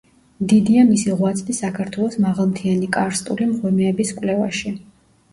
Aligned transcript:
დიდია 0.51 0.83
მისი 0.91 1.11
ღვაწლი 1.17 1.55
საქართველოს 1.57 2.17
მაღალმთიანი 2.23 2.89
კარსტული 2.97 3.47
მღვიმეების 3.51 4.15
კვლევაში. 4.23 4.73